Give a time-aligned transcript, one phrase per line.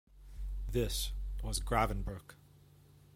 [0.67, 1.11] This
[1.43, 2.33] was Gravenbruch.